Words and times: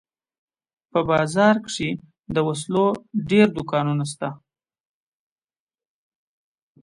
په 0.91 0.99
بازار 1.09 1.55
کښې 1.65 1.89
د 2.35 2.37
وسلو 2.47 2.85
ډېر 3.29 3.47
دوکانونه 3.57 4.03
سته. 4.11 4.29